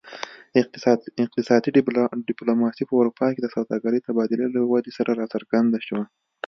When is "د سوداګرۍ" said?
3.41-3.99